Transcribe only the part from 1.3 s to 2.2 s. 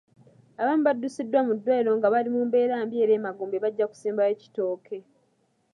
mu ddwaliro nga